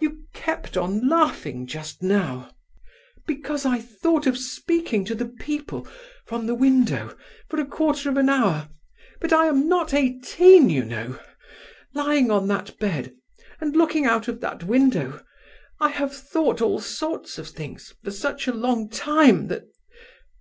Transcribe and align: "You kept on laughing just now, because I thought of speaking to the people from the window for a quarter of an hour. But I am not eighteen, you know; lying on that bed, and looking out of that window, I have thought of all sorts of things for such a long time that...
"You 0.00 0.18
kept 0.32 0.76
on 0.76 1.08
laughing 1.08 1.66
just 1.66 2.00
now, 2.00 2.54
because 3.26 3.66
I 3.66 3.80
thought 3.80 4.24
of 4.24 4.38
speaking 4.38 5.04
to 5.06 5.16
the 5.16 5.26
people 5.26 5.84
from 6.26 6.46
the 6.46 6.54
window 6.54 7.18
for 7.48 7.58
a 7.60 7.66
quarter 7.66 8.08
of 8.08 8.16
an 8.16 8.28
hour. 8.28 8.68
But 9.20 9.32
I 9.32 9.46
am 9.46 9.68
not 9.68 9.92
eighteen, 9.92 10.70
you 10.70 10.84
know; 10.84 11.18
lying 11.92 12.30
on 12.30 12.46
that 12.46 12.78
bed, 12.78 13.16
and 13.60 13.74
looking 13.74 14.06
out 14.06 14.28
of 14.28 14.40
that 14.42 14.62
window, 14.62 15.24
I 15.80 15.88
have 15.88 16.14
thought 16.14 16.60
of 16.60 16.66
all 16.68 16.80
sorts 16.80 17.36
of 17.36 17.48
things 17.48 17.94
for 18.04 18.12
such 18.12 18.46
a 18.46 18.52
long 18.52 18.88
time 18.88 19.48
that... 19.48 19.64